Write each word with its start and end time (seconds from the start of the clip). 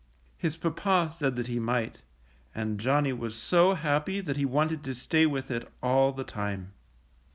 His 0.35 0.57
papa 0.57 1.11
said 1.15 1.35
that 1.35 1.45
he 1.45 1.59
might, 1.59 1.99
and 2.55 2.79
Johnny 2.79 3.13
was 3.13 3.35
so 3.35 3.75
happy 3.75 4.19
that 4.19 4.35
he 4.35 4.45
wanted 4.45 4.83
to 4.85 4.95
stay 4.95 5.27
with 5.27 5.51
it 5.51 5.71
all 5.83 6.11
the 6.11 6.23
time. 6.23 6.73